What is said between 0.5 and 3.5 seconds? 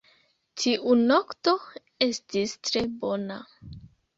Tiu nokto estis tre bona